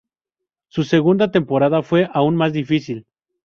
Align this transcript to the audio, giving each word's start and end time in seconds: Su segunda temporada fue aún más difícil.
Su 0.67 0.83
segunda 0.83 1.29
temporada 1.29 1.83
fue 1.83 2.09
aún 2.11 2.35
más 2.35 2.53
difícil. 2.53 3.05